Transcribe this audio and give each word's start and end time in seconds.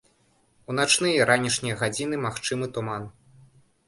У 0.69 0.75
начныя 0.77 1.11
і 1.19 1.27
ранішнія 1.29 1.75
гадзіны 1.81 2.15
магчымы 2.23 2.71
туман. 2.79 3.05